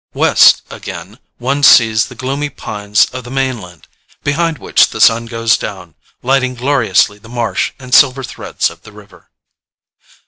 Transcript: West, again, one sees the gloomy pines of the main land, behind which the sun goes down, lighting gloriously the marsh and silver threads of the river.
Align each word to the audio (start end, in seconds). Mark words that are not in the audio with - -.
West, 0.15 0.63
again, 0.71 1.19
one 1.37 1.61
sees 1.61 2.07
the 2.07 2.15
gloomy 2.15 2.49
pines 2.49 3.05
of 3.13 3.23
the 3.23 3.29
main 3.29 3.61
land, 3.61 3.87
behind 4.23 4.57
which 4.57 4.89
the 4.89 4.99
sun 4.99 5.27
goes 5.27 5.57
down, 5.59 5.93
lighting 6.23 6.55
gloriously 6.55 7.19
the 7.19 7.29
marsh 7.29 7.71
and 7.77 7.93
silver 7.93 8.23
threads 8.23 8.71
of 8.71 8.81
the 8.81 8.91
river. 8.91 9.29